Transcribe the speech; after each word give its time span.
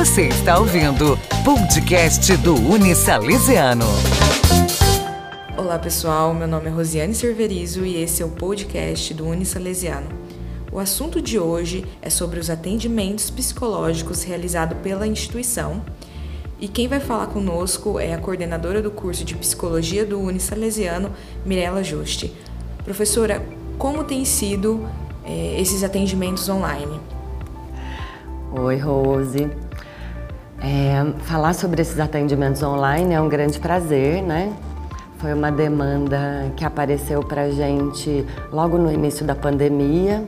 Você 0.00 0.28
está 0.28 0.58
ouvindo 0.58 1.18
podcast 1.44 2.34
do 2.38 2.54
Unisalesiano. 2.54 3.84
Olá 5.58 5.78
pessoal, 5.78 6.32
meu 6.32 6.48
nome 6.48 6.68
é 6.68 6.70
Rosiane 6.70 7.14
Cerverizo 7.14 7.84
e 7.84 8.02
esse 8.02 8.22
é 8.22 8.24
o 8.24 8.30
podcast 8.30 9.12
do 9.12 9.26
Unisalesiano. 9.26 10.08
O 10.72 10.78
assunto 10.78 11.20
de 11.20 11.38
hoje 11.38 11.84
é 12.00 12.08
sobre 12.08 12.40
os 12.40 12.48
atendimentos 12.48 13.28
psicológicos 13.28 14.22
realizados 14.22 14.78
pela 14.78 15.06
instituição 15.06 15.82
e 16.58 16.66
quem 16.66 16.88
vai 16.88 16.98
falar 16.98 17.26
conosco 17.26 18.00
é 18.00 18.14
a 18.14 18.18
coordenadora 18.18 18.80
do 18.80 18.90
curso 18.90 19.22
de 19.22 19.34
Psicologia 19.34 20.06
do 20.06 20.18
Unisalesiano, 20.18 21.12
Mirella 21.44 21.84
Juste. 21.84 22.34
Professora, 22.84 23.46
como 23.76 24.02
tem 24.02 24.24
sido 24.24 24.88
eh, 25.26 25.60
esses 25.60 25.84
atendimentos 25.84 26.48
online? 26.48 26.98
Oi, 28.52 28.78
Rose. 28.78 29.69
É, 30.62 31.02
falar 31.20 31.54
sobre 31.54 31.80
esses 31.80 31.98
atendimentos 31.98 32.62
online 32.62 33.14
é 33.14 33.20
um 33.20 33.28
grande 33.28 33.58
prazer, 33.58 34.22
né? 34.22 34.52
Foi 35.16 35.32
uma 35.32 35.50
demanda 35.50 36.52
que 36.54 36.64
apareceu 36.64 37.22
para 37.22 37.50
gente 37.50 38.26
logo 38.52 38.76
no 38.76 38.92
início 38.92 39.24
da 39.24 39.34
pandemia. 39.34 40.22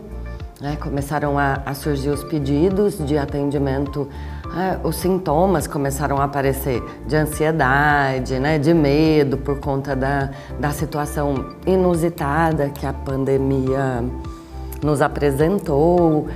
Né? 0.61 0.77
Começaram 0.81 1.39
a, 1.39 1.61
a, 1.67 1.75
surgir 1.75 2.11
os 2.11 2.23
pedidos 2.25 3.05
de 3.05 3.19
atendimento, 3.19 4.09
né? 4.55 4.79
os 4.85 4.97
sintomas 4.97 5.67
começaram 5.67 6.19
a 6.19 6.25
aparecer 6.25 6.83
de 7.07 7.17
ansiedade, 7.17 8.39
né? 8.39 8.59
de 8.59 8.73
medo 8.73 9.37
por 9.37 9.61
conta 9.61 9.97
da, 9.97 10.31
da 10.61 10.71
situação 10.71 11.57
inusitada 11.67 12.69
que 12.69 12.87
a 12.87 12.93
pandemia 12.93 14.05
nos 14.83 15.03
apresentou. 15.03 16.29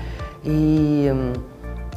E, 0.45 1.09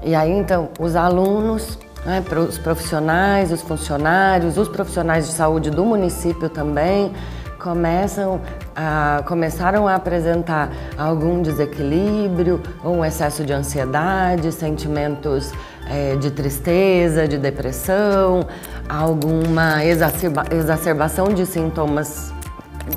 e 0.04 0.14
aí, 0.14 0.32
então, 0.32 0.70
os 0.80 0.96
alunos 0.96 1.80
né, 2.06 2.24
para 2.28 2.40
os 2.40 2.58
profissionais, 2.58 3.52
os 3.52 3.62
funcionários, 3.62 4.58
os 4.58 4.68
profissionais 4.68 5.28
de 5.28 5.34
saúde 5.34 5.70
do 5.70 5.86
município 5.86 6.50
também 6.50 7.12
começam 7.60 8.40
a, 8.76 9.22
começaram 9.28 9.88
a 9.88 9.96
apresentar 9.96 10.72
algum 10.98 11.42
desequilíbrio, 11.42 12.62
um 12.84 13.04
excesso 13.04 13.44
de 13.44 13.52
ansiedade, 13.52 14.52
sentimentos 14.52 15.52
é, 15.90 16.16
de 16.16 16.32
tristeza, 16.32 17.28
de 17.28 17.38
depressão, 17.38 18.48
alguma 18.88 19.84
exacerba, 19.84 20.46
exacerbação 20.52 21.28
de 21.28 21.46
sintomas 21.46 22.34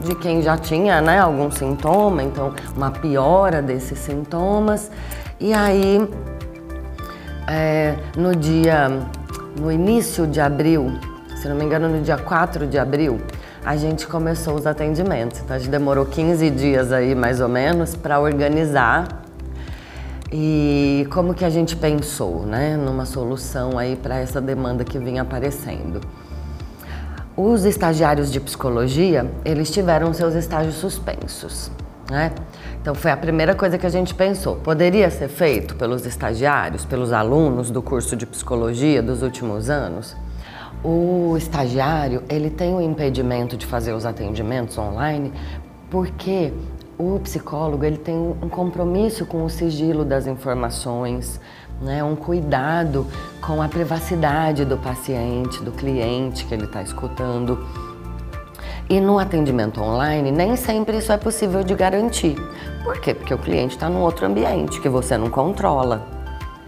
de 0.04 0.14
quem 0.14 0.40
já 0.40 0.56
tinha 0.56 1.00
né, 1.00 1.18
algum 1.18 1.50
sintoma, 1.50 2.22
então 2.22 2.54
uma 2.74 2.90
piora 2.90 3.60
desses 3.60 3.98
sintomas. 3.98 4.90
E 5.38 5.52
aí 5.52 6.08
é, 7.48 7.96
no 8.16 8.34
dia, 8.34 8.88
no 9.58 9.70
início 9.70 10.26
de 10.26 10.40
abril, 10.40 10.92
se 11.36 11.48
não 11.48 11.56
me 11.56 11.64
engano, 11.64 11.88
no 11.88 12.00
dia 12.02 12.16
4 12.16 12.66
de 12.66 12.78
abril, 12.78 13.20
a 13.64 13.76
gente 13.76 14.06
começou 14.06 14.54
os 14.54 14.66
atendimentos. 14.66 15.40
Então 15.40 15.56
a 15.56 15.58
gente 15.58 15.70
demorou 15.70 16.04
15 16.06 16.50
dias 16.50 16.92
aí, 16.92 17.14
mais 17.14 17.40
ou 17.40 17.48
menos, 17.48 17.94
para 17.94 18.20
organizar. 18.20 19.22
E 20.32 21.06
como 21.12 21.34
que 21.34 21.44
a 21.44 21.50
gente 21.50 21.76
pensou, 21.76 22.46
né, 22.46 22.76
numa 22.76 23.04
solução 23.04 23.78
aí 23.78 23.96
para 23.96 24.16
essa 24.16 24.40
demanda 24.40 24.82
que 24.82 24.98
vinha 24.98 25.22
aparecendo. 25.22 26.00
Os 27.36 27.64
estagiários 27.64 28.30
de 28.30 28.40
psicologia, 28.40 29.30
eles 29.44 29.70
tiveram 29.70 30.12
seus 30.12 30.34
estágios 30.34 30.76
suspensos, 30.76 31.70
né? 32.10 32.32
Então 32.82 32.96
foi 32.96 33.12
a 33.12 33.16
primeira 33.16 33.54
coisa 33.54 33.78
que 33.78 33.86
a 33.86 33.88
gente 33.88 34.12
pensou. 34.12 34.56
Poderia 34.56 35.08
ser 35.08 35.28
feito 35.28 35.76
pelos 35.76 36.04
estagiários, 36.04 36.84
pelos 36.84 37.12
alunos 37.12 37.70
do 37.70 37.80
curso 37.80 38.16
de 38.16 38.26
psicologia 38.26 39.00
dos 39.00 39.22
últimos 39.22 39.70
anos? 39.70 40.16
O 40.82 41.36
estagiário, 41.38 42.24
ele 42.28 42.50
tem 42.50 42.74
o 42.74 42.80
impedimento 42.80 43.56
de 43.56 43.66
fazer 43.66 43.92
os 43.92 44.04
atendimentos 44.04 44.76
online 44.76 45.32
porque 45.88 46.52
o 46.98 47.20
psicólogo, 47.20 47.84
ele 47.84 47.98
tem 47.98 48.16
um 48.16 48.48
compromisso 48.48 49.26
com 49.26 49.44
o 49.44 49.48
sigilo 49.48 50.04
das 50.04 50.26
informações, 50.26 51.40
né? 51.80 52.02
um 52.02 52.16
cuidado 52.16 53.06
com 53.40 53.62
a 53.62 53.68
privacidade 53.68 54.64
do 54.64 54.76
paciente, 54.76 55.62
do 55.62 55.70
cliente 55.70 56.44
que 56.46 56.52
ele 56.52 56.64
está 56.64 56.82
escutando. 56.82 57.64
E 58.92 59.00
no 59.00 59.18
atendimento 59.18 59.80
online, 59.80 60.30
nem 60.30 60.54
sempre 60.54 60.98
isso 60.98 61.10
é 61.10 61.16
possível 61.16 61.64
de 61.64 61.74
garantir. 61.74 62.36
Por 62.84 63.00
quê? 63.00 63.14
Porque 63.14 63.32
o 63.32 63.38
cliente 63.38 63.74
está 63.74 63.88
num 63.88 64.02
outro 64.02 64.26
ambiente 64.26 64.82
que 64.82 64.88
você 64.90 65.16
não 65.16 65.30
controla. 65.30 66.21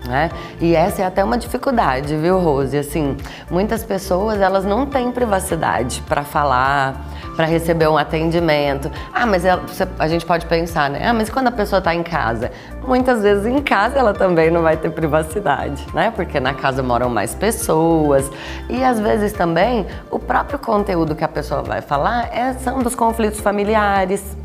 Né? 0.07 0.31
E 0.61 0.77
essa 0.77 1.03
é 1.03 1.07
até 1.07 1.25
uma 1.25 1.39
dificuldade, 1.39 2.15
viu, 2.17 2.39
Rose? 2.39 2.77
Assim, 2.77 3.17
muitas 3.51 3.83
pessoas 3.83 4.41
elas 4.41 4.65
não 4.65 4.85
têm 4.85 5.11
privacidade 5.11 6.03
para 6.07 6.23
falar, 6.23 6.95
para 7.35 7.47
receber 7.47 7.89
um 7.89 7.97
atendimento. 7.97 8.91
Ah, 9.13 9.27
mas 9.27 9.45
ela, 9.45 9.63
a 9.99 10.07
gente 10.07 10.27
pode 10.27 10.47
pensar, 10.47 10.91
né? 10.91 11.07
Ah, 11.07 11.15
mas 11.15 11.31
quando 11.31 11.49
a 11.49 11.53
pessoa 11.53 11.79
está 11.79 11.95
em 11.95 12.03
casa? 12.03 12.51
Muitas 12.87 13.23
vezes 13.23 13.47
em 13.47 13.61
casa 13.63 13.99
ela 13.99 14.13
também 14.13 14.51
não 14.51 14.63
vai 14.63 14.77
ter 14.77 14.91
privacidade, 14.91 15.87
né? 15.95 16.13
Porque 16.15 16.39
na 16.39 16.53
casa 16.53 16.83
moram 16.83 17.09
mais 17.09 17.35
pessoas 17.35 18.31
e 18.69 18.85
às 18.85 19.01
vezes 19.01 19.33
também 19.33 19.87
o 20.11 20.19
próprio 20.19 20.59
conteúdo 20.59 21.15
que 21.15 21.25
a 21.25 21.29
pessoa 21.29 21.63
vai 21.63 21.81
falar 21.81 22.29
é, 22.31 22.53
são 22.55 22.81
dos 22.81 22.95
conflitos 22.95 23.41
familiares. 23.41 24.44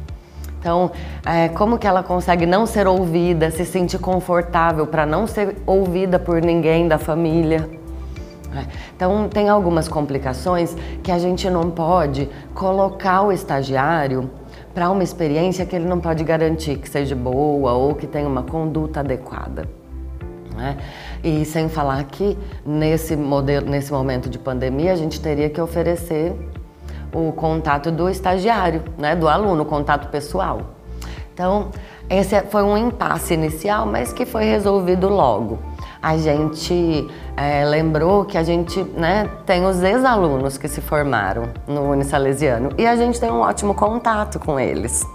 Então, 0.59 0.92
é, 1.25 1.47
como 1.50 1.78
que 1.78 1.88
ela 1.88 2.03
consegue 2.03 2.46
não 2.46 2.66
ser 2.66 2.86
ouvida, 2.86 3.50
se 3.50 3.66
sentir 3.66 3.97
confortável 3.97 4.86
para 4.86 5.06
não 5.06 5.25
ser 5.25 5.56
ouvida 5.66 6.20
por 6.20 6.42
ninguém 6.42 6.88
da 6.88 6.97
família? 6.97 7.70
É. 8.53 8.66
Então, 8.96 9.30
tem 9.30 9.47
algumas 9.47 9.88
complicações 9.88 10.75
que 11.02 11.12
a 11.12 11.18
gente 11.20 11.50
não 11.50 11.70
pode 11.70 12.30
colocar 12.53 13.22
o 13.22 13.31
estagiário 13.31 14.30
para 14.74 14.90
uma 14.90 15.03
experiência 15.03 15.66
que 15.66 15.75
ele 15.75 15.86
não 15.86 16.00
pode 16.00 16.24
garantir 16.24 16.78
que 16.78 16.90
seja 16.90 17.16
boa 17.16 17.74
ou 17.74 17.96
que 17.96 18.06
tenha 18.06 18.28
uma 18.28 18.44
conduta 18.44 19.00
adequada. 19.00 19.68
Né? 20.56 20.78
E 21.24 21.46
sem 21.46 21.70
falar 21.70 22.03
que 22.03 22.38
nesse, 22.66 23.16
modelo, 23.16 23.70
nesse 23.70 23.91
momento 23.91 24.30
de 24.30 24.38
pandemia 24.38 24.91
a 24.91 24.96
gente 24.96 25.22
teria 25.22 25.50
que 25.50 25.62
oferecer 25.62 26.36
o 27.14 27.31
contato 27.31 27.92
do 27.92 28.09
estagiário, 28.09 28.84
né, 28.97 29.16
do 29.16 29.28
aluno, 29.28 29.64
o 29.64 29.66
contato 29.66 30.09
pessoal. 30.09 30.62
Então, 31.34 31.70
esse 32.09 32.42
foi 32.44 32.64
um 32.64 32.78
impasse 32.78 33.34
inicial, 33.34 33.86
mas 33.86 34.12
que 34.12 34.25
foi 34.25 34.44
resolvido 34.44 35.08
logo. 35.08 35.59
A 36.02 36.18
gente 36.18 37.08
é, 37.36 37.64
lembrou 37.66 38.25
que 38.25 38.38
a 38.38 38.44
gente 38.44 38.81
né, 38.84 39.30
tem 39.46 39.66
os 39.66 39.81
ex-alunos 39.81 40.58
que 40.58 40.68
se 40.68 40.81
formaram 40.81 41.50
no 41.68 41.92
Unisalesiano 41.92 42.72
e 42.78 42.86
a 42.86 42.96
gente 42.96 43.20
tem 43.20 43.30
um 43.30 43.41
ótimo 43.41 43.74
contato 43.74 44.40
com 44.40 44.59
eles. 44.59 45.06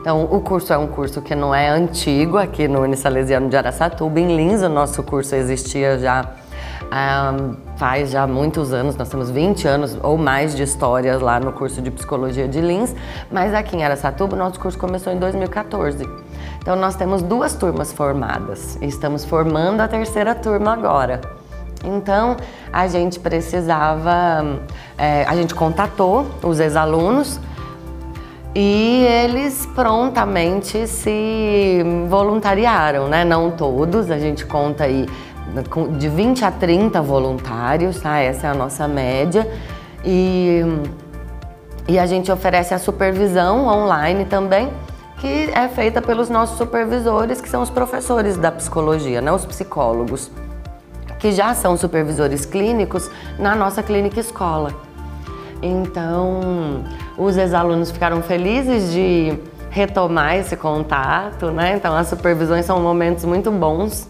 Então, 0.00 0.24
o 0.30 0.40
curso 0.40 0.72
é 0.72 0.78
um 0.78 0.86
curso 0.86 1.20
que 1.20 1.34
não 1.34 1.54
é 1.54 1.68
antigo 1.68 2.38
aqui 2.38 2.68
no 2.68 2.80
Unisalesiano 2.80 3.48
de 3.48 3.56
Araçatuba. 3.56 4.20
Em 4.20 4.36
Lins, 4.36 4.62
o 4.62 4.68
nosso 4.68 5.02
curso 5.02 5.34
existia 5.34 5.98
já 5.98 6.24
um, 6.90 7.67
faz 7.78 8.10
já 8.10 8.26
muitos 8.26 8.72
anos, 8.72 8.96
nós 8.96 9.08
temos 9.08 9.30
20 9.30 9.68
anos 9.68 9.96
ou 10.02 10.18
mais 10.18 10.54
de 10.54 10.64
histórias 10.64 11.22
lá 11.22 11.38
no 11.38 11.52
curso 11.52 11.80
de 11.80 11.92
Psicologia 11.92 12.48
de 12.48 12.60
Lins, 12.60 12.92
mas 13.30 13.54
aqui 13.54 13.76
em 13.76 13.84
Aracatuba 13.84 14.36
nosso 14.36 14.58
curso 14.58 14.76
começou 14.76 15.12
em 15.12 15.18
2014. 15.18 16.04
Então 16.60 16.74
nós 16.74 16.96
temos 16.96 17.22
duas 17.22 17.54
turmas 17.54 17.92
formadas 17.92 18.76
e 18.82 18.86
estamos 18.86 19.24
formando 19.24 19.80
a 19.80 19.86
terceira 19.86 20.34
turma 20.34 20.72
agora. 20.72 21.20
Então 21.84 22.36
a 22.72 22.88
gente 22.88 23.20
precisava, 23.20 24.60
é, 24.98 25.24
a 25.28 25.36
gente 25.36 25.54
contatou 25.54 26.26
os 26.42 26.58
ex-alunos 26.58 27.40
e 28.54 29.04
eles 29.06 29.66
prontamente 29.72 30.84
se 30.88 31.80
voluntariaram, 32.08 33.06
né? 33.06 33.24
Não 33.24 33.52
todos, 33.52 34.10
a 34.10 34.18
gente 34.18 34.44
conta 34.44 34.82
aí 34.82 35.06
de 35.98 36.08
20 36.08 36.44
a 36.44 36.50
30 36.50 37.00
voluntários, 37.00 38.00
tá? 38.00 38.18
Essa 38.18 38.48
é 38.48 38.50
a 38.50 38.54
nossa 38.54 38.86
média. 38.86 39.48
E, 40.04 40.62
e 41.88 41.98
a 41.98 42.06
gente 42.06 42.30
oferece 42.30 42.74
a 42.74 42.78
supervisão 42.78 43.66
online 43.66 44.24
também, 44.24 44.70
que 45.18 45.50
é 45.52 45.68
feita 45.68 46.00
pelos 46.00 46.28
nossos 46.28 46.56
supervisores, 46.56 47.40
que 47.40 47.48
são 47.48 47.62
os 47.62 47.70
professores 47.70 48.36
da 48.36 48.52
psicologia, 48.52 49.20
né? 49.20 49.32
os 49.32 49.44
psicólogos, 49.44 50.30
que 51.18 51.32
já 51.32 51.54
são 51.54 51.76
supervisores 51.76 52.44
clínicos 52.44 53.10
na 53.38 53.54
nossa 53.56 53.82
clínica 53.82 54.20
escola. 54.20 54.72
Então, 55.60 56.84
os 57.16 57.36
ex-alunos 57.36 57.90
ficaram 57.90 58.22
felizes 58.22 58.92
de 58.92 59.36
retomar 59.70 60.36
esse 60.36 60.56
contato, 60.56 61.50
né? 61.50 61.74
Então, 61.74 61.96
as 61.96 62.06
supervisões 62.06 62.64
são 62.64 62.80
momentos 62.80 63.24
muito 63.24 63.50
bons 63.50 64.08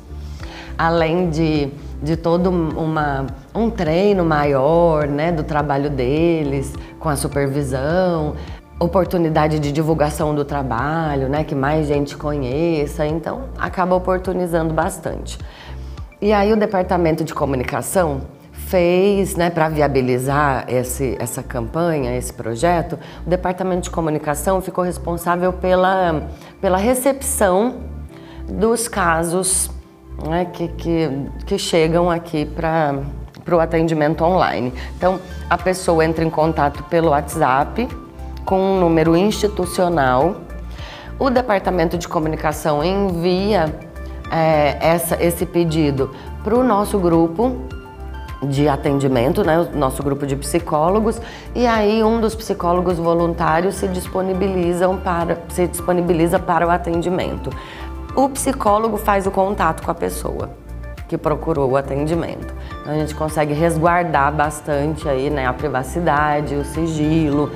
além 0.78 1.28
de, 1.28 1.72
de 2.00 2.16
todo 2.16 2.48
uma, 2.48 3.26
um 3.52 3.69
treino 3.69 4.25
maior 4.25 5.08
né, 5.08 5.32
do 5.32 5.42
trabalho 5.42 5.90
deles, 5.90 6.72
com 7.00 7.08
a 7.08 7.16
supervisão, 7.16 8.36
oportunidade 8.78 9.58
de 9.58 9.72
divulgação 9.72 10.34
do 10.34 10.44
trabalho, 10.44 11.28
né, 11.28 11.42
que 11.42 11.54
mais 11.54 11.88
gente 11.88 12.16
conheça, 12.16 13.04
então 13.04 13.46
acaba 13.58 13.96
oportunizando 13.96 14.72
bastante. 14.72 15.36
E 16.22 16.32
aí 16.32 16.52
o 16.52 16.56
departamento 16.56 17.25
de 17.25 17.34
comunicação 17.34 18.22
fez, 18.52 19.34
né, 19.34 19.50
para 19.50 19.69
viabilizar 19.69 20.64
esse, 20.69 21.16
essa 21.19 21.42
campanha, 21.42 22.16
esse 22.16 22.32
projeto, 22.32 22.98
o 23.26 23.30
departamento 23.30 23.82
de 23.82 23.90
comunicação 23.90 24.60
ficou 24.60 24.84
responsável 24.84 25.52
pela, 25.52 26.28
pela 26.60 26.76
recepção 26.76 27.76
dos 28.48 28.86
casos 28.86 29.70
né, 30.26 30.46
que, 30.46 30.68
que, 30.68 31.10
que 31.46 31.58
chegam 31.58 32.10
aqui 32.10 32.44
para 32.44 32.94
para 33.48 33.56
o 33.56 33.60
atendimento 33.60 34.22
online. 34.22 34.74
Então, 34.94 35.18
a 35.48 35.56
pessoa 35.56 36.04
entra 36.04 36.22
em 36.22 36.28
contato 36.28 36.82
pelo 36.84 37.08
WhatsApp 37.12 37.88
com 38.44 38.60
um 38.60 38.78
número 38.78 39.16
institucional. 39.16 40.42
O 41.18 41.30
departamento 41.30 41.96
de 41.96 42.06
comunicação 42.06 42.84
envia 42.84 43.74
é, 44.30 44.76
essa, 44.80 45.16
esse 45.22 45.46
pedido 45.46 46.10
para 46.44 46.54
o 46.54 46.62
nosso 46.62 46.98
grupo 46.98 47.56
de 48.42 48.68
atendimento, 48.68 49.42
né, 49.42 49.58
o 49.58 49.76
nosso 49.76 50.02
grupo 50.02 50.26
de 50.26 50.36
psicólogos, 50.36 51.20
e 51.54 51.66
aí 51.66 52.04
um 52.04 52.20
dos 52.20 52.34
psicólogos 52.34 52.96
voluntários 52.96 53.74
se 53.76 53.88
disponibilizam 53.88 54.96
para 54.96 55.38
se 55.48 55.66
disponibiliza 55.66 56.38
para 56.38 56.66
o 56.66 56.70
atendimento. 56.70 57.50
O 58.18 58.28
psicólogo 58.28 58.96
faz 58.96 59.28
o 59.28 59.30
contato 59.30 59.84
com 59.84 59.92
a 59.92 59.94
pessoa 59.94 60.50
que 61.06 61.16
procurou 61.16 61.70
o 61.70 61.76
atendimento. 61.76 62.52
Então 62.80 62.92
a 62.92 62.96
gente 62.96 63.14
consegue 63.14 63.54
resguardar 63.54 64.34
bastante 64.34 65.08
aí, 65.08 65.30
né, 65.30 65.46
a 65.46 65.52
privacidade, 65.52 66.56
o 66.56 66.64
sigilo 66.64 67.48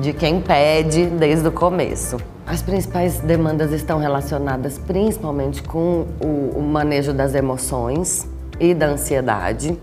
de 0.00 0.14
quem 0.14 0.40
pede 0.40 1.04
desde 1.04 1.46
o 1.46 1.52
começo. 1.52 2.16
As 2.46 2.62
principais 2.62 3.18
demandas 3.20 3.72
estão 3.72 3.98
relacionadas 3.98 4.78
principalmente 4.78 5.62
com 5.62 6.06
o, 6.18 6.60
o 6.60 6.62
manejo 6.62 7.12
das 7.12 7.34
emoções 7.34 8.26
e 8.58 8.72
da 8.72 8.86
ansiedade. 8.86 9.78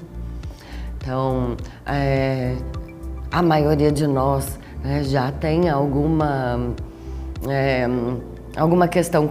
Então, 0.97 1.55
é, 1.85 2.55
a 3.31 3.43
maioria 3.43 3.91
de 3.91 4.07
nós 4.07 4.57
né, 4.83 5.03
já 5.03 5.31
tem 5.31 5.69
alguma. 5.69 6.73
É, 7.47 7.87
alguma 8.55 8.87
questão 8.87 9.27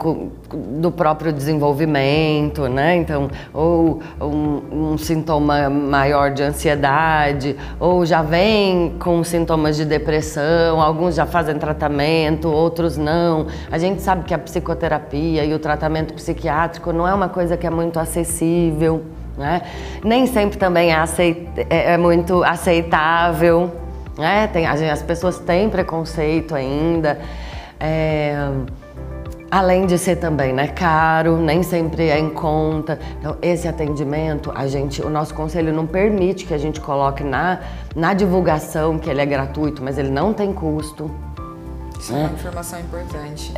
do 0.51 0.91
próprio 0.91 1.33
desenvolvimento, 1.33 2.69
né? 2.69 2.97
Então, 2.97 3.31
ou 3.55 4.01
um, 4.21 4.93
um, 4.93 4.99
sintoma 4.99 5.71
maior 5.71 6.33
de 6.33 6.43
ansiedade, 6.43 7.57
ou 7.79 8.05
já 8.05 8.21
vem 8.21 8.97
com 8.99 9.23
sintomas 9.23 9.77
de 9.77 9.85
depressão, 9.85 10.81
alguns 10.81 11.15
já 11.15 11.25
fazem 11.25 11.57
tratamento, 11.57 12.49
outros 12.49 12.97
não. 12.97 13.47
A 13.71 13.79
gente 13.79 14.03
sabe 14.03 14.25
que 14.25 14.35
a 14.35 14.39
psicoterapia 14.39 15.45
e 15.45 15.55
o 15.55 15.59
tratamento 15.59 16.15
psiquiátrico 16.15 16.93
não 16.93 17.07
é 17.07 17.15
uma 17.15 17.29
coisa 17.29 17.57
que 17.57 17.67
é 17.67 17.71
muito 17.71 18.01
acessível, 18.01 19.05
né? 19.39 19.63
Nem 20.03 20.27
sempre 20.27 20.59
também 20.59 20.91
é, 20.91 20.97
aceit 20.97 21.49
é, 21.71 21.93
é 21.93 21.97
muito 21.97 22.43
aceitável, 22.43 23.71
né? 24.19 24.49
Tem, 24.49 24.67
as 24.67 25.03
pessoas 25.03 25.39
têm 25.39 25.71
preconceito 25.71 26.57
ainda. 26.57 27.21
É, 27.79 28.49
Além 29.53 29.85
de 29.85 29.99
ser 29.99 30.17
também 30.17 30.51
né, 30.51 30.69
caro, 30.69 31.37
nem 31.37 31.63
sempre 31.63 32.09
é 32.09 32.19
em 32.19 32.31
conta. 32.31 32.99
Então, 33.19 33.37
esse 33.43 33.69
atendimento, 33.69 34.51
a 34.55 34.67
gente, 34.67 35.03
o 35.03 35.11
nosso 35.11 35.35
conselho 35.35 35.75
não 35.75 35.87
permite 35.87 36.47
que 36.47 36.55
a 36.55 36.59
gente 36.59 36.81
coloque 36.81 37.23
na, 37.23 37.61
na 37.95 38.15
divulgação 38.15 38.99
que 38.99 39.11
ele 39.11 39.21
é 39.21 39.27
gratuito, 39.27 39.83
mas 39.83 39.99
ele 39.99 40.09
não 40.09 40.33
tem 40.33 40.55
custo. 40.55 41.11
Isso 42.01 42.15
né? 42.15 42.23
é 42.23 42.27
uma 42.29 42.33
informação 42.33 42.81
importante. 42.81 43.53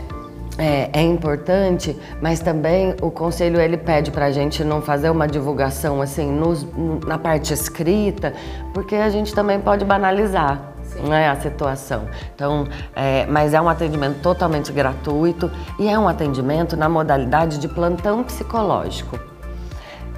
É, 0.58 0.90
é, 0.92 1.00
importante, 1.00 1.96
mas 2.20 2.40
também 2.40 2.96
o 3.00 3.08
conselho 3.08 3.60
ele 3.60 3.76
pede 3.76 4.10
para 4.10 4.24
a 4.26 4.32
gente 4.32 4.64
não 4.64 4.82
fazer 4.82 5.10
uma 5.10 5.28
divulgação 5.28 6.02
assim 6.02 6.28
nos, 6.28 6.66
na 7.06 7.18
parte 7.18 7.54
escrita, 7.54 8.32
porque 8.72 8.96
a 8.96 9.10
gente 9.10 9.32
também 9.32 9.60
pode 9.60 9.84
banalizar 9.84 10.73
né, 11.02 11.28
a 11.28 11.36
situação. 11.36 12.08
Então, 12.34 12.66
é, 12.94 13.26
mas 13.26 13.54
é 13.54 13.60
um 13.60 13.68
atendimento 13.68 14.20
totalmente 14.20 14.72
gratuito 14.72 15.50
e 15.78 15.88
é 15.88 15.98
um 15.98 16.08
atendimento 16.08 16.76
na 16.76 16.88
modalidade 16.88 17.58
de 17.58 17.68
plantão 17.68 18.22
psicológico. 18.22 19.18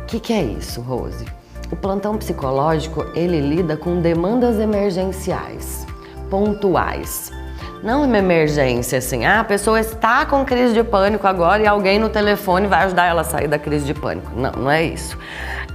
O 0.03 0.07
que, 0.07 0.21
que 0.21 0.33
é 0.33 0.43
isso, 0.43 0.81
Rose? 0.81 1.27
O 1.71 1.77
plantão 1.77 2.17
psicológico 2.17 3.05
ele 3.15 3.41
lida 3.41 3.77
com 3.77 4.01
demandas 4.01 4.61
emergenciais, 4.61 5.85
pontuais. 6.31 7.33
Não 7.83 8.05
uma 8.05 8.19
emergência 8.19 8.99
assim, 8.99 9.25
ah, 9.25 9.41
a 9.41 9.45
pessoa 9.45 9.79
está 9.81 10.25
com 10.25 10.45
crise 10.45 10.75
de 10.75 10.83
pânico 10.83 11.27
agora 11.27 11.63
e 11.63 11.67
alguém 11.67 11.99
no 11.99 12.09
telefone 12.09 12.67
vai 12.67 12.85
ajudar 12.85 13.07
ela 13.07 13.21
a 13.21 13.25
sair 13.25 13.49
da 13.49 13.59
crise 13.59 13.85
de 13.85 13.95
pânico. 13.95 14.31
Não, 14.35 14.53
não 14.53 14.71
é 14.71 14.85
isso. 14.85 15.19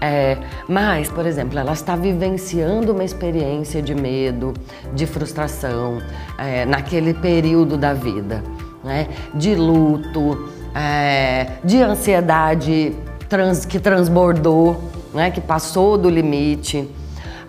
É, 0.03 0.36
mas, 0.68 1.12
por 1.12 1.27
exemplo, 1.27 1.59
ela 1.59 1.74
está 1.74 1.95
vivenciando 1.95 2.92
uma 2.92 3.03
experiência 3.03 3.83
de 3.83 3.94
medo, 3.94 4.51
de 4.95 5.06
frustração 5.06 6.01
é, 6.39 6.65
naquele 6.65 7.13
período 7.13 7.77
da 7.77 7.94
vida, 7.94 8.44
né? 8.83 9.07
de 9.36 9.53
luto, 9.53 10.50
é, 10.74 11.51
de 11.63 11.80
ansiedade 11.83 12.95
trans, 13.30 13.63
que 13.63 13.80
transbordou, 13.80 14.81
né? 15.13 15.30
que 15.30 15.39
passou 15.39 16.00
do 16.00 16.09
limite. 16.09 16.89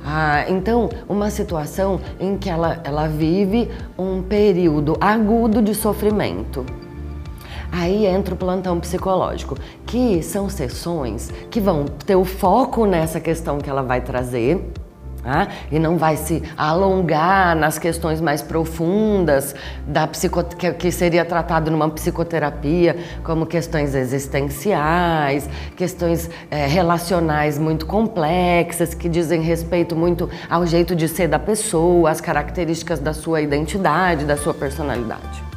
Ah, 0.05 0.45
então, 0.47 0.91
uma 1.09 1.31
situação 1.31 2.01
em 2.21 2.37
que 2.37 2.51
ela, 2.51 2.81
ela 2.85 3.07
vive 3.07 3.71
um 3.97 4.21
período 4.21 4.95
agudo 5.01 5.63
de 5.63 5.75
sofrimento. 5.75 6.67
Aí 7.73 8.05
entra 8.05 8.35
o 8.35 8.37
plantão 8.37 8.79
psicológico, 8.79 9.57
que 9.87 10.23
são 10.23 10.51
sessões 10.51 11.31
que 11.51 11.59
vão 11.59 11.87
ter 11.87 12.17
o 12.17 12.25
foco 12.25 12.85
nessa 12.85 13.19
questão 13.19 13.57
que 13.57 13.71
ela 13.71 13.83
vai 13.83 14.03
trazer, 14.03 14.63
ah, 15.25 15.47
e 15.71 15.79
não 15.79 15.97
vai 15.97 16.17
se 16.17 16.43
alongar 16.57 17.55
nas 17.55 17.79
questões 17.79 18.21
mais 18.21 18.43
profundas 18.43 19.55
da 19.87 20.05
psico, 20.07 20.43
que, 20.43 20.73
que, 20.73 20.91
seria 20.91 21.25
tratado 21.25 21.71
numa 21.71 21.89
psicoterapia, 21.89 22.97
como 23.23 23.47
questões 23.47 23.95
existenciais, 23.95 25.49
questões 25.77 26.29
é, 26.51 26.67
relacionais 26.67 27.57
muito 27.57 27.87
complexas, 27.87 28.95
que 28.95 29.09
dizem 29.09 29.41
respeito 29.43 29.95
muito 29.95 30.29
ao 30.51 30.67
jeito 30.67 30.95
de 30.95 31.07
ser 31.07 31.29
da 31.29 31.39
pessoa, 31.39 32.11
às 32.11 32.21
características 32.21 32.99
da 32.99 33.15
sua 33.15 33.41
identidade, 33.41 34.25
da 34.25 34.37
sua 34.37 34.53
personalidade. 34.53 35.52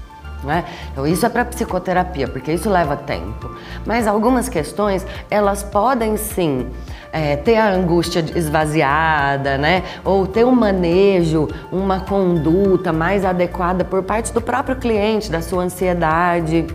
Né? 0.46 0.64
Então 0.92 1.08
isso 1.08 1.26
é 1.26 1.30
para 1.30 1.44
psicoterapia, 1.44 2.28
porque 2.28 2.52
isso 2.52 2.70
leva 2.70 2.96
tempo. 2.96 3.50
Mas 3.86 4.08
algumas 4.08 4.48
questões, 4.48 5.06
elas 5.30 5.64
podem 5.64 6.16
sim 6.18 6.68
é, 7.12 7.36
ter 7.36 7.56
a 7.56 7.70
angústia 7.72 8.24
esvaziada, 8.36 9.58
né? 9.58 9.84
Ou 10.04 10.28
ter 10.28 10.46
um 10.46 10.52
manejo, 10.52 11.48
uma 11.72 12.02
conduta 12.02 12.94
mais 12.94 13.26
adequada 13.26 13.84
por 13.84 14.04
parte 14.04 14.34
do 14.34 14.42
próprio 14.42 14.76
cliente, 14.76 15.32
da 15.32 15.42
sua 15.42 15.64
ansiedade. 15.64 16.68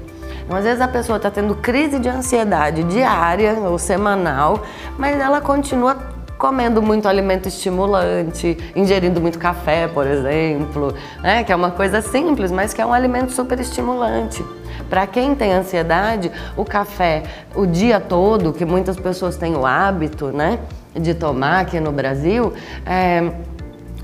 Então, 0.44 0.58
às 0.58 0.64
vezes 0.64 0.80
a 0.80 0.88
pessoa 0.88 1.16
está 1.16 1.30
tendo 1.30 1.54
crise 1.54 1.98
de 1.98 2.08
ansiedade 2.08 2.82
diária 2.84 3.52
ou 3.60 3.78
semanal, 3.78 4.64
mas 4.98 5.20
ela 5.20 5.40
continua 5.40 6.09
comendo 6.40 6.80
muito 6.80 7.06
alimento 7.06 7.46
estimulante, 7.46 8.56
ingerindo 8.74 9.20
muito 9.20 9.38
café, 9.38 9.86
por 9.86 10.06
exemplo, 10.06 10.94
né? 11.22 11.44
que 11.44 11.52
é 11.52 11.54
uma 11.54 11.70
coisa 11.70 12.00
simples, 12.00 12.50
mas 12.50 12.72
que 12.72 12.80
é 12.80 12.86
um 12.86 12.94
alimento 12.94 13.30
super 13.30 13.60
estimulante. 13.60 14.42
Para 14.88 15.06
quem 15.06 15.34
tem 15.34 15.52
ansiedade, 15.52 16.32
o 16.56 16.64
café 16.64 17.24
o 17.54 17.66
dia 17.66 18.00
todo, 18.00 18.54
que 18.54 18.64
muitas 18.64 18.96
pessoas 18.96 19.36
têm 19.36 19.54
o 19.54 19.66
hábito 19.66 20.28
né, 20.28 20.58
de 20.94 21.12
tomar 21.12 21.60
aqui 21.60 21.78
no 21.78 21.92
Brasil, 21.92 22.54
é, 22.86 23.30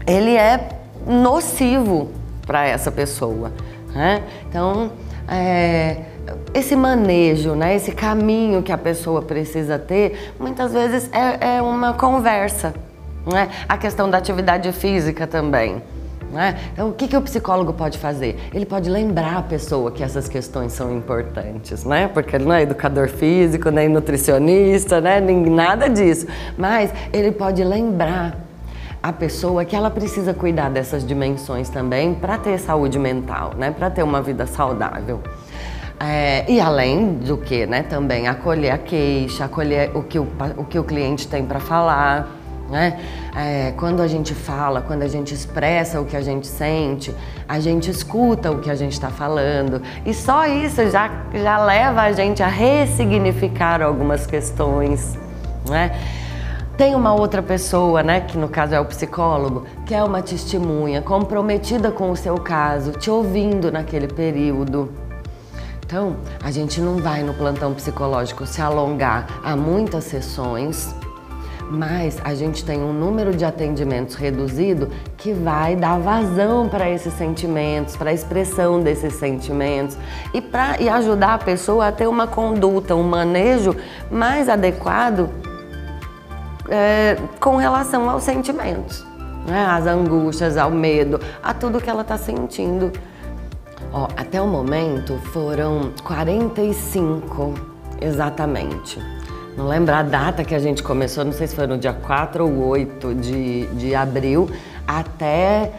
ele 0.07 0.37
é 0.37 0.69
nocivo 1.07 2.11
para 2.47 2.67
essa 2.67 2.93
pessoa. 2.93 3.51
Né? 3.95 4.23
Então, 4.47 4.91
é, 5.27 6.03
esse 6.53 6.75
manejo, 6.75 7.55
né, 7.55 7.75
esse 7.75 7.93
caminho 7.93 8.63
que 8.63 8.73
a 8.73 8.79
pessoa 8.79 9.23
precisa 9.23 9.79
ter, 9.79 10.33
muitas 10.39 10.73
vezes 10.73 11.11
é, 11.13 11.57
é 11.57 11.63
uma 11.63 11.93
conversa. 11.95 12.75
Né? 13.27 13.49
A 13.69 13.77
questão 13.77 14.09
da 14.09 14.19
atividade 14.19 14.71
física 14.73 15.27
também. 15.27 15.83
Né? 16.31 16.57
Então, 16.73 16.89
o 16.89 16.93
que, 16.93 17.09
que 17.09 17.17
o 17.17 17.23
psicólogo 17.23 17.73
pode 17.73 17.99
fazer? 17.99 18.39
Ele 18.53 18.67
pode 18.67 18.91
lembrar 18.91 19.39
a 19.39 19.43
pessoa 19.43 19.91
que 19.91 20.03
essas 20.03 20.29
questões 20.29 20.73
são 20.73 20.95
importantes, 20.95 21.85
né? 21.85 22.09
Porque 22.09 22.37
ele 22.37 22.45
não 22.45 22.53
é 22.53 22.63
educador 22.63 23.09
físico, 23.09 23.71
nem 23.71 23.89
nutricionista, 23.89 25.01
né? 25.01 25.21
nem 25.21 25.41
nada 25.47 25.89
disso. 25.89 26.27
Mas 26.59 26.93
ele 27.13 27.31
pode 27.31 27.63
lembrar 27.63 28.37
a 29.03 29.13
pessoa 29.13 29.65
que 29.65 29.77
ela 29.77 29.91
precisa 29.91 30.35
cuidar 30.35 30.69
dessas 30.69 31.07
dimensões 31.07 31.69
também 31.69 32.13
para 32.13 32.37
ter 32.39 32.59
saúde 32.59 32.99
mental, 32.99 33.53
né? 33.57 33.71
Para 33.71 33.89
ter 33.89 34.03
uma 34.03 34.21
vida 34.21 34.47
saudável. 34.47 35.23
É, 35.99 36.45
e 36.51 36.61
além 36.61 37.15
do 37.15 37.39
que, 37.39 37.67
né, 37.67 37.83
também 37.83 38.29
acolher 38.29 38.71
a 38.71 38.79
queixa, 38.79 39.47
acolher 39.47 39.91
o 39.95 40.03
que 40.03 40.19
o, 40.19 40.27
o, 40.57 40.65
que 40.65 40.79
o 40.79 40.85
cliente 40.85 41.27
tem 41.27 41.45
para 41.45 41.59
falar. 41.59 42.29
Né? 42.69 42.99
É, 43.35 43.73
quando 43.77 44.03
a 44.03 44.09
gente 44.09 44.35
fala, 44.35 44.81
quando 44.83 45.03
a 45.03 45.09
gente 45.09 45.33
expressa 45.33 46.01
o 46.01 46.05
que 46.05 46.17
a 46.17 46.21
gente 46.21 46.47
sente, 46.47 47.15
a 47.49 47.61
gente 47.61 47.91
escuta 47.91 48.51
o 48.51 48.59
que 48.59 48.69
a 48.69 48.75
gente 48.75 48.93
está 48.93 49.09
falando. 49.09 49.81
E 50.05 50.13
só 50.13 50.47
isso 50.47 50.91
já, 50.91 51.11
já 51.33 51.65
leva 51.65 52.03
a 52.03 52.13
gente 52.13 52.43
a 52.43 52.49
ressignificar 52.49 53.81
algumas 53.81 54.27
questões. 54.27 55.17
né? 55.69 55.97
Tem 56.77 56.95
uma 56.95 57.15
outra 57.15 57.43
pessoa, 57.43 58.03
né, 58.03 58.21
que 58.21 58.37
no 58.37 58.49
caso 58.49 58.75
é 58.75 58.81
o 58.81 58.85
psicólogo, 58.85 59.65
que 59.87 59.95
é 59.95 60.05
uma 60.05 60.21
testemunha 60.21 61.01
comprometida 61.01 61.91
com 61.91 62.11
o 62.11 62.17
seu 62.17 62.35
caso, 62.35 62.93
te 62.93 63.11
ouvindo 63.11 63.73
naquele 63.73 64.09
período. 64.09 65.06
Então, 65.87 66.17
a 66.43 66.51
gente 66.51 66.81
não 66.81 66.97
vai 66.97 67.23
no 67.23 67.33
plantão 67.33 67.73
psicológico 67.73 68.45
se 68.45 68.61
alongar 68.61 69.41
a 69.45 69.55
muitas 69.55 70.03
sessões, 70.03 70.93
mas 71.71 72.19
a 72.25 72.35
gente 72.35 72.65
tem 72.65 72.81
um 72.81 72.93
número 72.93 73.33
de 73.37 73.45
atendimentos 73.45 74.17
reduzido 74.17 74.91
que 75.17 75.33
vai 75.33 75.77
dar 75.77 76.01
vazão 76.01 76.69
para 76.69 76.91
esses 76.91 77.15
sentimentos, 77.15 77.97
para 77.97 78.11
a 78.11 78.13
expressão 78.13 78.81
desses 78.81 79.15
sentimentos 79.15 79.97
e, 80.35 80.41
pra, 80.41 80.77
e 80.81 80.89
ajudar 80.89 81.35
a 81.35 81.39
pessoa 81.39 81.87
a 81.87 81.93
ter 81.93 82.09
uma 82.09 82.27
conduta, 82.27 82.97
um 82.97 83.05
manejo 83.05 83.77
mais 84.11 84.49
adequado 84.49 85.31
é, 86.69 87.17
com 87.39 87.55
relação 87.59 88.11
aos 88.11 88.25
sentimentos, 88.25 89.07
né? 89.47 89.67
às 89.67 89.87
angústias, 89.87 90.57
ao 90.57 90.73
medo, 90.73 91.21
a 91.41 91.55
tudo 91.55 91.81
que 91.81 91.89
ela 91.89 92.03
está 92.03 92.19
sentindo. 92.19 92.91
Ó, 93.93 94.09
até 94.17 94.41
o 94.41 94.47
momento 94.47 95.17
foram 95.33 95.93
45 96.05 97.55
exatamente. 98.01 98.99
Não 99.57 99.67
lembro 99.67 99.95
a 99.95 100.03
data 100.03 100.45
que 100.45 100.55
a 100.55 100.59
gente 100.59 100.83
começou, 100.83 101.25
não 101.25 101.33
sei 101.33 101.47
se 101.47 101.57
foi 101.57 101.67
no 101.67 101.79
dia 101.79 101.95
4 101.95 102.45
ou 102.45 102.69
8 102.69 103.15
de, 103.15 103.67
de 103.69 103.95
abril, 103.95 104.51
até 104.87 105.73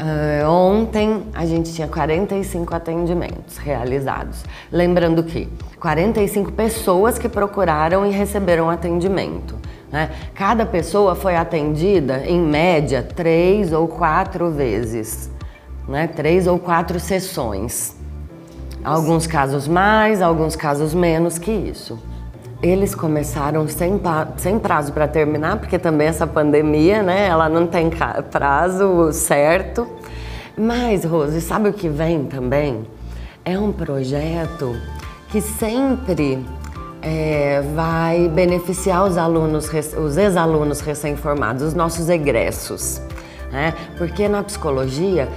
uh, 0.00 0.48
ontem 0.48 1.24
a 1.34 1.44
gente 1.44 1.74
tinha 1.74 1.88
45 1.88 2.74
atendimentos 2.74 3.56
realizados. 3.56 4.44
Lembrando 4.70 5.24
que 5.24 5.48
45 5.80 6.52
pessoas 6.52 7.18
que 7.18 7.28
procuraram 7.28 8.06
e 8.06 8.10
receberam 8.10 8.70
atendimento. 8.70 9.56
Né? 9.90 10.10
Cada 10.34 10.64
pessoa 10.64 11.16
foi 11.16 11.34
atendida, 11.34 12.22
em 12.24 12.40
média, 12.40 13.02
três 13.02 13.72
ou 13.72 13.88
quatro 13.88 14.50
vezes, 14.50 15.30
né? 15.88 16.06
três 16.06 16.46
ou 16.46 16.58
quatro 16.58 17.00
sessões. 17.00 17.96
Alguns 18.84 19.26
casos 19.26 19.66
mais, 19.66 20.22
alguns 20.22 20.54
casos 20.54 20.94
menos 20.94 21.38
que 21.38 21.50
isso. 21.50 21.98
Eles 22.62 22.94
começaram 22.94 23.66
sem, 23.68 24.00
sem 24.36 24.58
prazo 24.58 24.92
para 24.92 25.06
terminar, 25.08 25.58
porque 25.58 25.78
também 25.78 26.08
essa 26.08 26.26
pandemia, 26.26 27.02
né, 27.02 27.26
ela 27.26 27.48
não 27.48 27.66
tem 27.66 27.90
prazo 28.30 29.12
certo. 29.12 29.86
Mas, 30.56 31.04
Rose, 31.04 31.40
sabe 31.40 31.68
o 31.68 31.72
que 31.72 31.88
vem 31.88 32.24
também? 32.24 32.84
É 33.44 33.58
um 33.58 33.72
projeto 33.72 34.76
que 35.30 35.40
sempre 35.40 36.44
é, 37.00 37.62
vai 37.74 38.28
beneficiar 38.28 39.04
os 39.04 39.16
alunos, 39.16 39.70
os 39.96 40.16
ex-alunos 40.16 40.80
recém-formados, 40.80 41.62
os 41.62 41.74
nossos 41.74 42.08
egressos. 42.08 43.00
Né? 43.52 43.72
Porque 43.96 44.28
na 44.28 44.42
psicologia, 44.42 45.28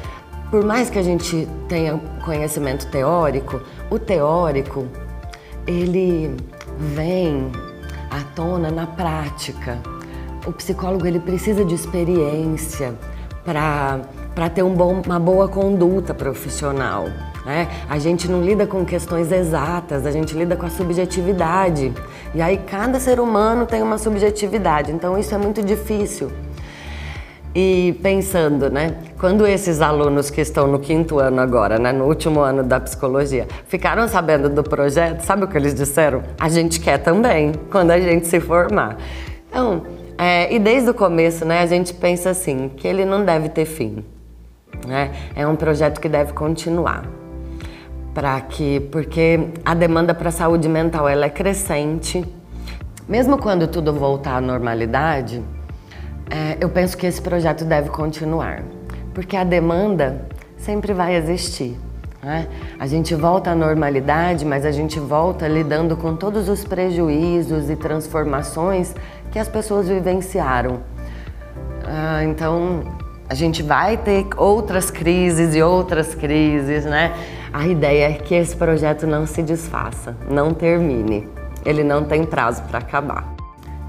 por 0.52 0.66
mais 0.66 0.90
que 0.90 1.00
a 1.00 1.04
gente 1.04 1.48
tenha 1.70 1.98
conhecimento 2.26 2.86
teórico, 2.88 3.62
o 3.90 3.98
teórico 3.98 4.86
ele 5.66 6.36
vem 6.78 7.50
à 8.12 8.22
tona 8.36 8.70
na 8.70 8.86
prática. 8.86 9.80
O 10.46 10.52
psicólogo 10.52 11.08
ele 11.08 11.20
precisa 11.20 11.64
de 11.64 11.74
experiência 11.74 12.94
para 13.46 14.50
ter 14.54 14.62
um 14.62 14.74
bom, 14.74 15.02
uma 15.06 15.20
boa 15.20 15.48
conduta 15.48 16.14
profissional. 16.14 17.06
Né? 17.46 17.70
A 17.90 17.98
gente 17.98 18.30
não 18.30 18.44
lida 18.44 18.68
com 18.68 18.84
questões 18.84 19.32
exatas, 19.32 20.06
a 20.06 20.12
gente 20.12 20.36
lida 20.36 20.58
com 20.58 20.66
a 20.66 20.70
subjetividade. 20.70 21.94
E 22.36 22.42
aí 22.42 22.58
cada 22.58 23.00
ser 23.00 23.22
humano 23.22 23.66
tem 23.66 23.82
uma 23.82 23.98
subjetividade, 23.98 24.92
então 24.92 25.18
isso 25.18 25.34
é 25.34 25.38
muito 25.38 25.64
difícil. 25.64 26.30
E 27.54 28.00
pensando, 28.02 28.70
né, 28.70 28.96
quando 29.20 29.46
esses 29.46 29.82
alunos 29.82 30.30
que 30.30 30.40
estão 30.40 30.68
no 30.68 30.80
quinto 30.80 31.20
ano 31.20 31.42
agora, 31.42 31.78
né, 31.78 31.92
no 31.92 32.06
último 32.06 32.40
ano 32.40 32.64
da 32.64 32.80
psicologia, 32.80 33.46
ficaram 33.68 34.08
sabendo 34.08 34.50
do 34.50 34.64
projeto, 34.64 35.22
sabe 35.22 35.44
o 35.44 35.48
que 35.48 35.58
eles 35.58 35.76
disseram? 35.76 36.24
A 36.40 36.48
gente 36.48 36.80
quer 36.80 37.00
também, 37.00 37.52
quando 37.70 37.92
a 37.92 38.00
gente 38.00 38.26
se 38.28 38.40
formar. 38.40 38.98
Então, 39.50 39.84
é, 40.18 40.54
e 40.54 40.60
desde 40.60 40.92
o 40.92 40.94
começo, 40.94 41.44
né, 41.44 41.62
a 41.62 41.66
gente 41.66 41.94
pensa 41.94 42.30
assim, 42.30 42.70
que 42.70 42.88
ele 42.88 43.04
não 43.04 43.26
deve 43.26 43.50
ter 43.50 43.66
fim. 43.66 44.06
Né? 44.88 45.12
É 45.36 45.46
um 45.46 45.56
projeto 45.58 46.00
que 46.00 46.08
deve 46.08 46.32
continuar 46.32 47.04
para 48.14 48.40
que 48.42 48.80
porque 48.92 49.50
a 49.64 49.74
demanda 49.74 50.14
para 50.14 50.30
a 50.30 50.32
saúde 50.32 50.68
mental 50.68 51.08
ela 51.08 51.26
é 51.26 51.30
crescente. 51.30 52.26
Mesmo 53.08 53.38
quando 53.38 53.68
tudo 53.68 53.94
voltar 53.94 54.38
à 54.38 54.42
normalidade, 54.42 55.44
é, 56.32 56.58
eu 56.62 56.70
penso 56.70 56.96
que 56.96 57.06
esse 57.06 57.22
projeto 57.22 57.66
deve 57.66 57.90
continuar, 57.90 58.64
porque 59.14 59.36
a 59.36 59.44
demanda 59.44 60.26
sempre 60.58 60.94
vai 60.94 61.16
existir. 61.16 61.78
Né? 62.24 62.48
A 62.80 62.88
gente 62.88 63.14
volta 63.14 63.52
à 63.52 63.56
normalidade, 63.56 64.46
mas 64.46 64.66
a 64.66 64.72
gente 64.72 64.98
volta 64.98 65.46
lidando 65.46 65.98
com 65.98 66.16
todos 66.16 66.48
os 66.48 66.64
prejuízos 66.64 67.70
e 67.70 67.76
transformações 67.76 68.96
que 69.30 69.38
as 69.38 69.50
pessoas 69.50 69.90
vivenciaram. 69.90 70.80
Ah, 71.84 72.24
então, 72.24 72.84
a 73.28 73.34
gente 73.34 73.62
vai 73.62 73.98
ter 73.98 74.28
outras 74.38 74.90
crises 74.90 75.54
e 75.54 75.62
outras 75.62 76.16
crises, 76.16 76.86
né? 76.86 77.14
A 77.52 77.68
ideia 77.68 78.12
é 78.12 78.14
que 78.14 78.34
esse 78.34 78.56
projeto 78.56 79.06
não 79.06 79.26
se 79.26 79.44
desfaça, 79.44 80.16
não 80.30 80.54
termine. 80.54 81.28
Ele 81.66 81.84
não 81.84 82.06
tem 82.06 82.24
prazo 82.24 82.64
para 82.64 82.80
acabar. 82.80 83.36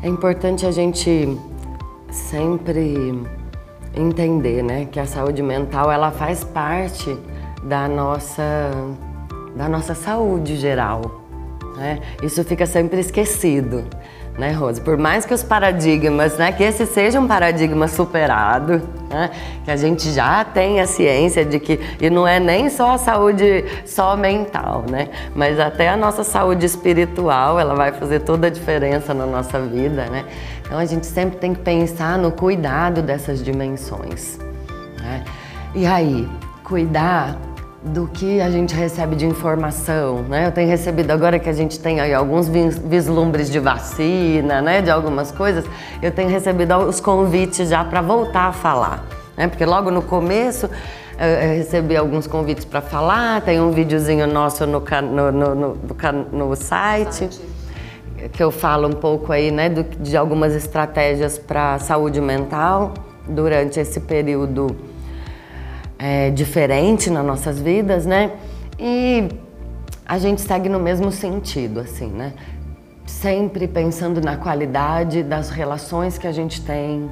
É 0.02 0.08
importante 0.08 0.66
a 0.66 0.72
gente 0.72 1.38
sempre 2.12 3.20
entender, 3.94 4.62
né, 4.62 4.86
que 4.90 5.00
a 5.00 5.06
saúde 5.06 5.42
mental 5.42 5.90
ela 5.90 6.10
faz 6.10 6.44
parte 6.44 7.16
da 7.62 7.88
nossa 7.88 8.70
da 9.56 9.68
nossa 9.68 9.94
saúde 9.94 10.56
geral. 10.56 11.22
Né? 11.76 12.00
Isso 12.22 12.42
fica 12.44 12.66
sempre 12.66 13.00
esquecido 13.00 13.84
né, 14.38 14.52
Rose? 14.52 14.80
Por 14.80 14.96
mais 14.96 15.26
que 15.26 15.34
os 15.34 15.42
paradigmas, 15.42 16.38
né, 16.38 16.52
que 16.52 16.62
esse 16.62 16.86
seja 16.86 17.20
um 17.20 17.26
paradigma 17.26 17.86
superado, 17.86 18.82
né, 19.10 19.30
que 19.64 19.70
a 19.70 19.76
gente 19.76 20.10
já 20.10 20.42
tem 20.44 20.80
a 20.80 20.86
ciência 20.86 21.44
de 21.44 21.60
que, 21.60 21.78
e 22.00 22.08
não 22.08 22.26
é 22.26 22.40
nem 22.40 22.70
só 22.70 22.92
a 22.92 22.98
saúde 22.98 23.64
só 23.84 24.16
mental, 24.16 24.84
né, 24.90 25.08
mas 25.34 25.60
até 25.60 25.88
a 25.88 25.96
nossa 25.96 26.24
saúde 26.24 26.64
espiritual, 26.64 27.60
ela 27.60 27.74
vai 27.74 27.92
fazer 27.92 28.20
toda 28.20 28.46
a 28.46 28.50
diferença 28.50 29.12
na 29.12 29.26
nossa 29.26 29.60
vida, 29.60 30.06
né? 30.06 30.24
Então 30.72 30.80
a 30.80 30.86
gente 30.86 31.06
sempre 31.06 31.36
tem 31.36 31.52
que 31.52 31.60
pensar 31.60 32.16
no 32.16 32.32
cuidado 32.32 33.02
dessas 33.02 33.44
dimensões, 33.44 34.38
né? 35.02 35.22
E 35.74 35.84
aí, 35.84 36.26
cuidar 36.64 37.36
do 37.82 38.06
que 38.08 38.40
a 38.40 38.50
gente 38.50 38.74
recebe 38.74 39.14
de 39.14 39.26
informação, 39.26 40.22
né? 40.22 40.46
Eu 40.46 40.50
tenho 40.50 40.70
recebido 40.70 41.10
agora 41.10 41.38
que 41.38 41.50
a 41.50 41.52
gente 41.52 41.78
tem 41.78 42.00
aí 42.00 42.14
alguns 42.14 42.48
vislumbres 42.48 43.50
de 43.50 43.58
vacina, 43.58 44.62
né? 44.62 44.80
De 44.80 44.90
algumas 44.90 45.30
coisas, 45.30 45.62
eu 46.00 46.10
tenho 46.10 46.30
recebido 46.30 46.74
os 46.78 47.00
convites 47.00 47.68
já 47.68 47.84
para 47.84 48.00
voltar 48.00 48.46
a 48.46 48.52
falar, 48.52 49.04
né? 49.36 49.48
Porque 49.48 49.66
logo 49.66 49.90
no 49.90 50.00
começo 50.00 50.70
eu 51.18 51.54
recebi 51.54 51.98
alguns 51.98 52.26
convites 52.26 52.64
para 52.64 52.80
falar, 52.80 53.42
tem 53.42 53.60
um 53.60 53.72
videozinho 53.72 54.26
nosso 54.26 54.66
no, 54.66 54.80
no, 54.80 55.30
no, 55.30 55.54
no, 55.54 55.76
no 56.32 56.56
site 56.56 57.28
que 58.28 58.42
eu 58.42 58.50
falo 58.50 58.88
um 58.88 58.92
pouco 58.92 59.32
aí, 59.32 59.50
né? 59.50 59.68
Do, 59.68 59.82
de 59.82 60.16
algumas 60.16 60.54
estratégias 60.54 61.38
para 61.38 61.78
saúde 61.78 62.20
mental 62.20 62.94
durante 63.26 63.80
esse 63.80 64.00
período 64.00 64.76
é, 65.98 66.30
diferente 66.30 67.10
nas 67.10 67.24
nossas 67.24 67.60
vidas, 67.60 68.06
né? 68.06 68.32
E 68.78 69.28
a 70.06 70.18
gente 70.18 70.40
segue 70.40 70.68
no 70.68 70.80
mesmo 70.80 71.12
sentido, 71.12 71.80
assim, 71.80 72.08
né? 72.08 72.32
Sempre 73.06 73.68
pensando 73.68 74.20
na 74.20 74.36
qualidade 74.36 75.22
das 75.22 75.50
relações 75.50 76.18
que 76.18 76.26
a 76.26 76.32
gente 76.32 76.60
tem, 76.62 77.08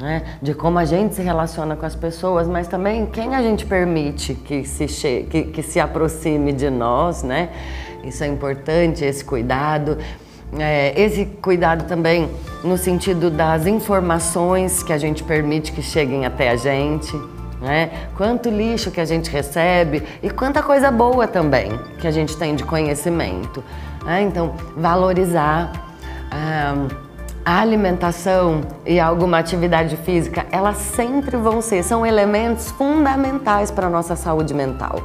né? 0.00 0.22
De 0.42 0.54
como 0.54 0.78
a 0.78 0.84
gente 0.84 1.14
se 1.14 1.22
relaciona 1.22 1.76
com 1.76 1.86
as 1.86 1.94
pessoas, 1.94 2.48
mas 2.48 2.66
também 2.66 3.06
quem 3.06 3.34
a 3.34 3.42
gente 3.42 3.64
permite 3.64 4.34
que 4.34 4.64
se, 4.64 4.86
que, 5.30 5.44
que 5.44 5.62
se 5.62 5.78
aproxime 5.78 6.52
de 6.52 6.68
nós, 6.70 7.22
né? 7.22 7.50
Isso 8.02 8.24
é 8.24 8.26
importante, 8.26 9.04
esse 9.04 9.24
cuidado. 9.24 9.96
É, 10.58 11.00
esse 11.00 11.24
cuidado 11.24 11.86
também 11.88 12.28
no 12.62 12.76
sentido 12.76 13.30
das 13.30 13.66
informações 13.66 14.82
que 14.82 14.92
a 14.92 14.98
gente 14.98 15.24
permite 15.24 15.72
que 15.72 15.82
cheguem 15.82 16.26
até 16.26 16.50
a 16.50 16.56
gente 16.56 17.16
né? 17.62 18.08
Quanto 18.16 18.50
lixo 18.50 18.90
que 18.90 19.00
a 19.00 19.04
gente 19.04 19.30
recebe 19.30 20.02
e 20.20 20.28
quanta 20.28 20.62
coisa 20.62 20.90
boa 20.90 21.28
também 21.28 21.78
que 22.00 22.08
a 22.08 22.10
gente 22.10 22.36
tem 22.36 22.56
de 22.56 22.64
conhecimento. 22.64 23.62
Né? 24.04 24.22
Então, 24.22 24.54
valorizar 24.76 25.72
ah, 26.28 26.88
a 27.44 27.60
alimentação 27.60 28.62
e 28.84 28.98
alguma 28.98 29.38
atividade 29.38 29.96
física, 29.98 30.44
elas 30.50 30.76
sempre 30.76 31.36
vão 31.36 31.62
ser, 31.62 31.84
são 31.84 32.04
elementos 32.04 32.68
fundamentais 32.72 33.70
para 33.70 33.86
a 33.86 33.90
nossa 33.90 34.16
saúde 34.16 34.52
mental. 34.52 35.00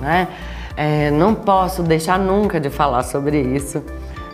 Né? 0.00 0.26
É, 0.76 1.12
não 1.12 1.32
posso 1.32 1.84
deixar 1.84 2.18
nunca 2.18 2.58
de 2.58 2.70
falar 2.70 3.04
sobre 3.04 3.40
isso. 3.40 3.80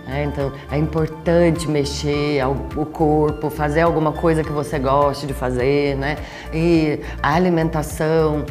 É, 0.09 0.25
então 0.25 0.51
é 0.71 0.79
importante 0.79 1.69
mexer 1.69 2.43
o 2.75 2.87
corpo, 2.87 3.51
fazer 3.51 3.83
alguma 3.83 4.11
coisa 4.11 4.43
que 4.43 4.51
você 4.51 4.79
goste 4.79 5.27
de 5.27 5.35
fazer, 5.35 5.97
né? 5.97 6.17
E 6.53 7.01
a 7.23 7.35
alimentação, 7.35 8.47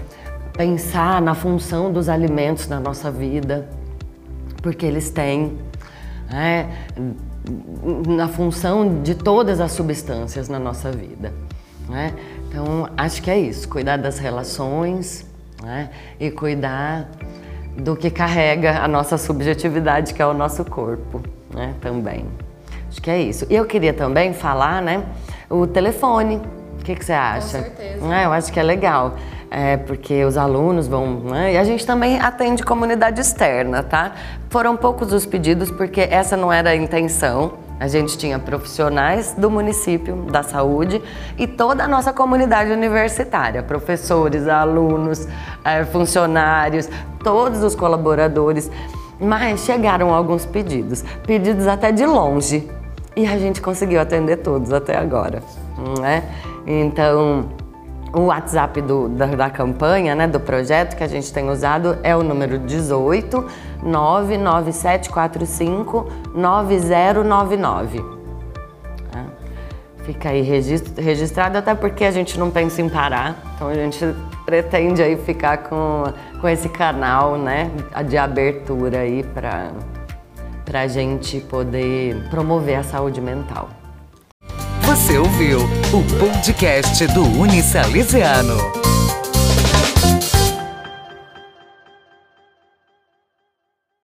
pensar 0.55 1.19
na 1.19 1.33
função 1.33 1.91
dos 1.91 2.09
alimentos 2.09 2.67
na 2.67 2.79
nossa 2.79 3.09
vida, 3.09 3.67
porque 4.61 4.85
eles 4.85 5.09
têm, 5.09 5.57
né? 6.29 6.69
na 8.07 8.27
função 8.27 9.01
de 9.01 9.15
todas 9.15 9.59
as 9.59 9.71
substâncias 9.71 10.47
na 10.47 10.59
nossa 10.59 10.91
vida. 10.91 11.33
Né? 11.89 12.13
Então, 12.47 12.87
acho 12.95 13.19
que 13.19 13.31
é 13.31 13.39
isso: 13.39 13.67
cuidar 13.67 13.97
das 13.97 14.19
relações 14.19 15.25
né? 15.63 15.89
e 16.19 16.29
cuidar 16.29 17.09
do 17.75 17.95
que 17.95 18.11
carrega 18.11 18.79
a 18.79 18.87
nossa 18.87 19.17
subjetividade, 19.17 20.13
que 20.13 20.21
é 20.21 20.25
o 20.25 20.35
nosso 20.35 20.63
corpo 20.63 21.36
né? 21.53 21.73
também. 21.81 22.25
Acho 22.89 23.01
que 23.01 23.11
é 23.11 23.21
isso. 23.21 23.45
E 23.49 23.55
eu 23.55 23.65
queria 23.65 23.93
também 23.93 24.33
falar 24.33 24.81
né, 24.81 25.03
o 25.49 25.67
telefone. 25.67 26.41
O 26.79 26.83
que, 26.83 26.95
que 26.95 27.05
você 27.05 27.13
acha? 27.13 27.59
Com 27.59 27.63
certeza. 27.63 28.15
É, 28.15 28.25
eu 28.25 28.31
acho 28.31 28.51
que 28.51 28.59
é 28.59 28.63
legal. 28.63 29.15
É, 29.49 29.77
porque 29.77 30.25
os 30.25 30.37
alunos 30.37 30.87
vão. 30.87 31.21
Né? 31.21 31.53
E 31.53 31.57
a 31.57 31.63
gente 31.63 31.85
também 31.85 32.19
atende 32.19 32.63
comunidade 32.63 33.21
externa, 33.21 33.81
tá? 33.81 34.13
Foram 34.49 34.75
poucos 34.75 35.13
os 35.13 35.25
pedidos, 35.25 35.71
porque 35.71 36.01
essa 36.01 36.35
não 36.35 36.51
era 36.51 36.71
a 36.71 36.75
intenção. 36.75 37.53
A 37.79 37.87
gente 37.87 38.17
tinha 38.17 38.39
profissionais 38.39 39.35
do 39.37 39.51
município, 39.51 40.15
da 40.31 40.41
saúde 40.41 40.99
e 41.37 41.45
toda 41.45 41.83
a 41.83 41.87
nossa 41.87 42.11
comunidade 42.11 42.71
universitária, 42.71 43.61
professores, 43.61 44.47
alunos, 44.47 45.27
é, 45.63 45.85
funcionários, 45.85 46.89
todos 47.23 47.61
os 47.63 47.75
colaboradores. 47.75 48.71
Mas 49.19 49.61
chegaram 49.61 50.13
alguns 50.13 50.45
pedidos, 50.45 51.03
pedidos 51.25 51.65
até 51.67 51.91
de 51.91 52.05
longe, 52.05 52.69
e 53.15 53.25
a 53.25 53.35
gente 53.37 53.61
conseguiu 53.61 53.99
atender 53.99 54.37
todos 54.37 54.71
até 54.71 54.95
agora, 54.95 55.41
né? 55.99 56.23
Então, 56.67 57.49
o 58.13 58.25
WhatsApp 58.25 58.79
do, 58.81 59.09
da, 59.09 59.25
da, 59.25 59.49
campanha, 59.49 60.13
né, 60.15 60.27
do 60.27 60.39
projeto 60.39 60.95
que 60.95 61.03
a 61.03 61.07
gente 61.07 61.33
tem 61.33 61.49
usado 61.49 61.97
é 62.03 62.15
o 62.15 62.21
número 62.23 62.59
18 62.59 63.43
99745 63.83 66.07
9099. 66.35 68.16
Fica 70.07 70.29
aí 70.29 70.41
registrado, 70.41 71.57
até 71.57 71.75
porque 71.75 72.05
a 72.05 72.11
gente 72.11 72.39
não 72.39 72.49
pensa 72.49 72.81
em 72.81 72.87
parar, 72.87 73.43
então 73.53 73.67
a 73.67 73.73
gente 73.73 73.99
pretende 74.45 75.03
aí 75.03 75.17
ficar 75.17 75.57
com, 75.57 76.05
com 76.39 76.47
esse 76.47 76.69
canal, 76.69 77.37
né, 77.37 77.69
de 78.07 78.17
abertura 78.17 78.99
aí 78.99 79.21
para 79.21 79.73
a 80.81 80.87
gente 80.87 81.41
poder 81.41 82.15
promover 82.29 82.79
a 82.79 82.83
saúde 82.83 83.19
mental. 83.19 83.67
Você 84.83 85.17
ouviu 85.17 85.59
o 85.59 86.17
podcast 86.17 87.05
do 87.07 87.23
Unisalesiano. 87.23 88.76